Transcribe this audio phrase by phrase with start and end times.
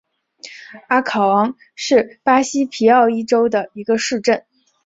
[0.87, 4.43] 阿考昂是巴西皮奥伊州的一个市镇。